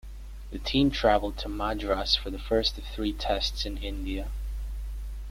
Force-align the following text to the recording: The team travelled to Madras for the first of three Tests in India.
The 0.49 0.57
team 0.57 0.89
travelled 0.89 1.37
to 1.37 1.47
Madras 1.47 2.15
for 2.15 2.31
the 2.31 2.39
first 2.39 2.75
of 2.79 2.85
three 2.85 3.13
Tests 3.13 3.67
in 3.67 3.77
India. 3.77 4.29